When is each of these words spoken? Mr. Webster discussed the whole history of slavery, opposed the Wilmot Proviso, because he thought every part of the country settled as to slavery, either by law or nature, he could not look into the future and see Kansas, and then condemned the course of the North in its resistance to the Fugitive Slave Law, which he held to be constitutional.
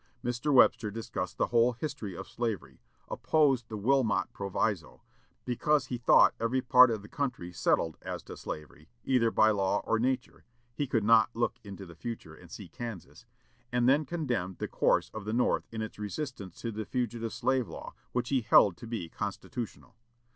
Mr. 0.25 0.51
Webster 0.51 0.89
discussed 0.89 1.37
the 1.37 1.49
whole 1.49 1.73
history 1.73 2.17
of 2.17 2.27
slavery, 2.27 2.81
opposed 3.07 3.69
the 3.69 3.77
Wilmot 3.77 4.33
Proviso, 4.33 5.03
because 5.45 5.85
he 5.85 5.99
thought 5.99 6.33
every 6.39 6.59
part 6.59 6.89
of 6.89 7.03
the 7.03 7.07
country 7.07 7.53
settled 7.53 7.97
as 8.01 8.23
to 8.23 8.35
slavery, 8.35 8.89
either 9.05 9.29
by 9.29 9.51
law 9.51 9.81
or 9.85 9.99
nature, 9.99 10.43
he 10.73 10.87
could 10.87 11.03
not 11.03 11.29
look 11.35 11.59
into 11.63 11.85
the 11.85 11.93
future 11.93 12.33
and 12.33 12.49
see 12.49 12.67
Kansas, 12.67 13.27
and 13.71 13.87
then 13.87 14.03
condemned 14.03 14.57
the 14.57 14.67
course 14.67 15.11
of 15.13 15.23
the 15.23 15.33
North 15.33 15.67
in 15.71 15.83
its 15.83 15.99
resistance 15.99 16.59
to 16.61 16.71
the 16.71 16.83
Fugitive 16.85 17.31
Slave 17.31 17.67
Law, 17.67 17.93
which 18.11 18.29
he 18.29 18.41
held 18.41 18.77
to 18.77 18.87
be 18.87 19.07
constitutional. 19.07 19.95